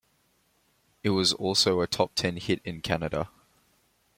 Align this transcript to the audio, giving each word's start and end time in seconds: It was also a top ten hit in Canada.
It 1.03 1.11
was 1.11 1.31
also 1.33 1.81
a 1.81 1.85
top 1.85 2.15
ten 2.15 2.37
hit 2.37 2.59
in 2.65 2.81
Canada. 2.81 3.29